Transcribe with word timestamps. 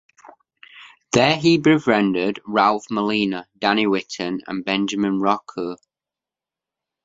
There, 1.11 1.35
he 1.37 1.59
befriended 1.59 2.39
Ralph 2.47 2.89
Molina, 2.89 3.47
Danny 3.59 3.85
Whitten 3.85 4.39
and 4.47 4.65
Benjamin 4.65 5.19
Rocco. 5.19 5.75